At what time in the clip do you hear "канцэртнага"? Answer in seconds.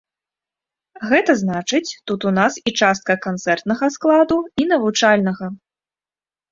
3.29-3.85